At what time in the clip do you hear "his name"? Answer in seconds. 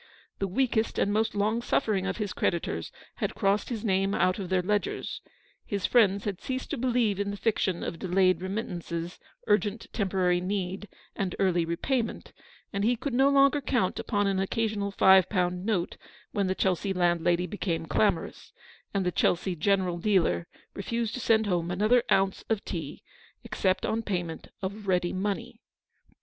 3.69-4.15